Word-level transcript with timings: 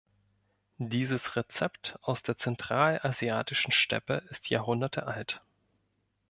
Dieses 0.79 1.35
Rezept 1.35 1.95
aus 2.01 2.23
der 2.23 2.35
zentralasiatischen 2.35 3.71
Steppe 3.71 4.23
ist 4.31 4.49
Jahrhunderte 4.49 5.05
alt. 5.05 5.43